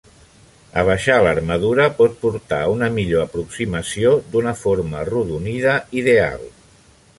Abaixar 0.83 1.17
l'armadura 1.25 1.85
pot 1.99 2.15
portar 2.23 2.59
a 2.63 2.71
una 2.77 2.89
millor 2.97 3.27
aproximació 3.29 4.15
d'una 4.37 4.57
forma 4.65 5.01
arrodonida 5.05 5.79
ideal. 6.03 6.53